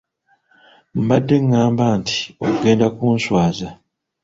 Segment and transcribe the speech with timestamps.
[1.01, 3.69] Mbadde ng'amba nti ogenda kunswaza.